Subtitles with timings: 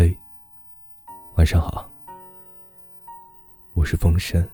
[0.00, 0.16] 嘿，
[1.34, 1.90] 晚上好，
[3.74, 4.48] 我是风声，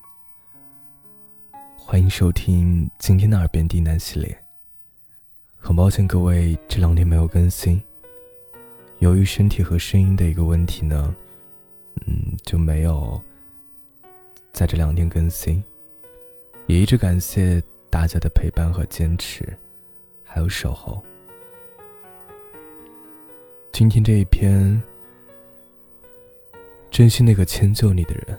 [1.76, 4.34] 欢迎收听今天的耳边低喃系列。
[5.58, 7.78] 很抱歉各位这两天没有更新，
[9.00, 11.14] 由于身体和声音的一个问题呢，
[12.06, 13.20] 嗯，就没有
[14.50, 15.62] 在这两天更新，
[16.68, 19.54] 也一直感谢大家的陪伴和坚持，
[20.24, 21.04] 还有守候。
[23.72, 24.82] 今天这一篇。
[26.94, 28.38] 珍惜那个迁就你的人，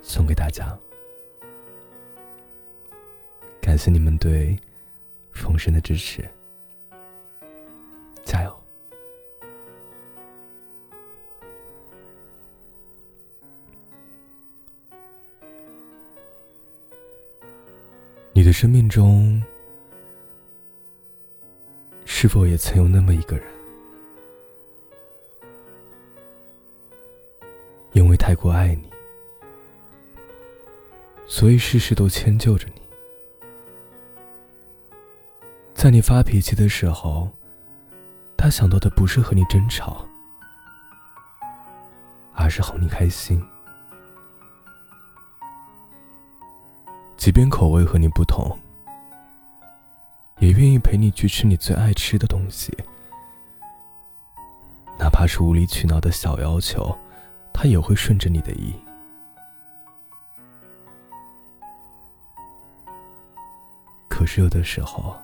[0.00, 0.78] 送给大家。
[3.60, 4.56] 感谢你们对
[5.32, 6.24] 风声的支持，
[8.24, 8.56] 加油！
[18.32, 19.42] 你的生命中，
[22.04, 23.61] 是否也曾有那么一个人？
[28.42, 28.90] 过爱你，
[31.28, 32.82] 所以事事都迁就着你。
[35.72, 37.30] 在你发脾气的时候，
[38.36, 40.04] 他想到的不是和你争吵，
[42.34, 43.40] 而是哄你开心。
[47.16, 48.58] 即便口味和你不同，
[50.40, 52.76] 也愿意陪你去吃你最爱吃的东西，
[54.98, 56.98] 哪怕是无理取闹的小要求。
[57.52, 58.74] 他也会顺着你的意，
[64.08, 65.16] 可是有的时候，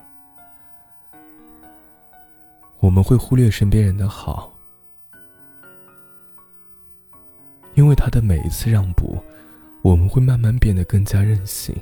[2.78, 4.52] 我们会忽略身边人的好，
[7.74, 9.20] 因为他的每一次让步，
[9.82, 11.74] 我们会慢慢变得更加任性。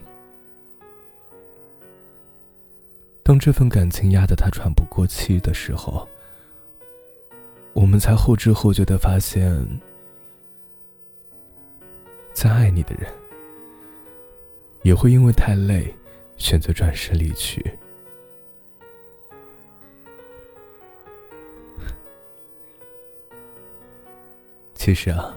[3.22, 6.08] 当这份感情压得他喘不过气的时候，
[7.74, 9.52] 我们才后知后觉的发现。
[12.52, 13.12] 爱你的人，
[14.82, 15.94] 也会因为太累，
[16.36, 17.64] 选择转身离去。
[24.74, 25.34] 其实啊，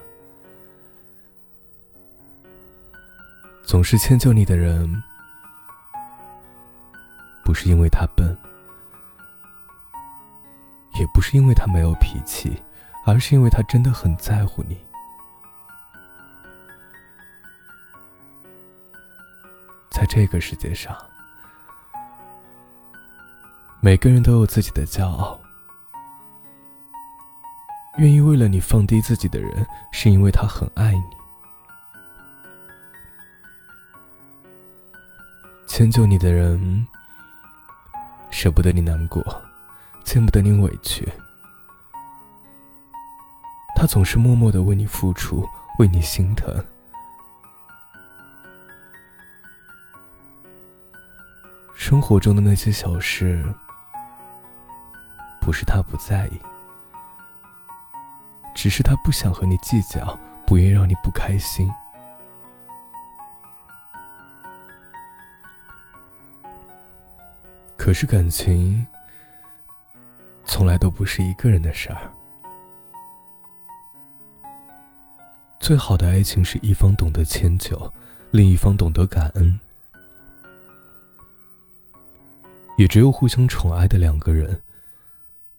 [3.64, 5.02] 总是迁就你的人，
[7.44, 8.38] 不是因为他笨，
[11.00, 12.62] 也不是因为他没有脾气，
[13.08, 14.78] 而是因为他真的很在乎你。
[20.00, 20.96] 在这个世界上，
[23.82, 25.38] 每个人都有自己的骄傲。
[27.98, 31.04] 愿意为了你放低自己的人，是因为他很爱你。
[35.68, 36.88] 迁就你的人，
[38.30, 39.22] 舍不得你难过，
[40.06, 41.06] 见不得你委屈。
[43.76, 45.46] 他总是默默的为你付出，
[45.78, 46.56] 为你心疼。
[51.90, 53.44] 生活中的那些小事，
[55.42, 56.40] 不是他不在意，
[58.54, 61.68] 只是他不想和你计较，不愿让你不开心。
[67.76, 68.86] 可是感情，
[70.46, 72.14] 从来都不是一个人的事儿。
[75.60, 77.92] 最好的爱情是一方懂得迁就，
[78.30, 79.60] 另一方懂得感恩。
[82.80, 84.64] 也只有互相宠爱的两个人，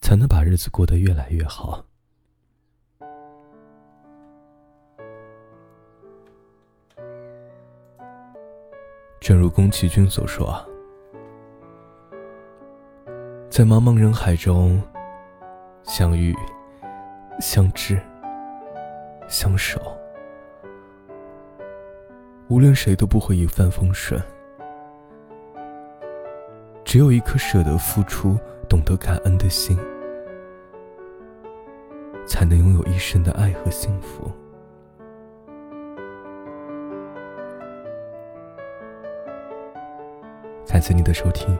[0.00, 1.84] 才能把日子过得越来越好。
[9.20, 10.66] 正如宫崎骏所说
[13.52, 14.82] ：“在茫茫人海中，
[15.82, 16.34] 相遇、
[17.38, 18.00] 相知、
[19.28, 19.78] 相守，
[22.48, 24.18] 无论谁都不会一帆风顺。”
[26.90, 28.36] 只有一颗舍得付出、
[28.68, 29.78] 懂得感恩的心，
[32.26, 34.28] 才能拥有一生的爱和幸福。
[40.66, 41.56] 感谢你的收听。